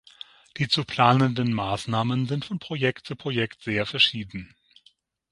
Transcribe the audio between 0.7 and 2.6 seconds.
planenden Maßnahmen sind von